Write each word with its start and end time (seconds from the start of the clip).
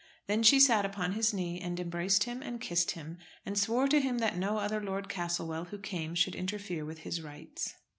Then 0.25 0.41
she 0.41 0.59
sat 0.59 0.83
upon 0.83 1.11
his 1.11 1.31
knee, 1.31 1.59
and 1.61 1.79
embraced 1.79 2.23
him 2.23 2.41
and 2.41 2.59
kissed 2.59 2.89
him, 2.93 3.19
and 3.45 3.55
swore 3.55 3.87
to 3.89 4.01
him 4.01 4.17
that 4.17 4.35
no 4.35 4.57
other 4.57 4.81
Lord 4.83 5.07
Castlewell 5.07 5.65
who 5.65 5.77
came 5.77 6.15
should 6.15 6.33
interfere 6.33 6.83
with 6.83 7.01
his 7.01 7.21
rights. 7.21 7.75